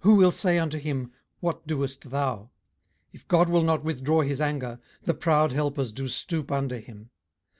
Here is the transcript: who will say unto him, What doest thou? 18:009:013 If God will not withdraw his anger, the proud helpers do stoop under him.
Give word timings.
who 0.00 0.16
will 0.16 0.32
say 0.32 0.58
unto 0.58 0.78
him, 0.78 1.12
What 1.38 1.64
doest 1.68 2.10
thou? 2.10 2.50
18:009:013 3.12 3.12
If 3.12 3.28
God 3.28 3.48
will 3.48 3.62
not 3.62 3.84
withdraw 3.84 4.22
his 4.22 4.40
anger, 4.40 4.80
the 5.04 5.14
proud 5.14 5.52
helpers 5.52 5.92
do 5.92 6.08
stoop 6.08 6.50
under 6.50 6.80
him. 6.80 7.10